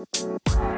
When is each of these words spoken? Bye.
Bye. 0.00 0.69